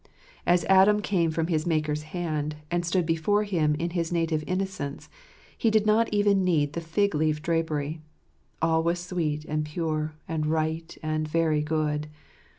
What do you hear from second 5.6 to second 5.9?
did